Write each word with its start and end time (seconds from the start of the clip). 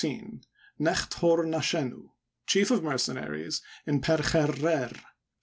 Necht'Hor 0.79 1.43
nashenu, 1.45 2.09
Chief 2.47 2.71
of 2.71 2.81
Mercenaries 2.81 3.61
in 3.85 4.01
Per 4.01 4.17
Cher^Rer 4.17 4.99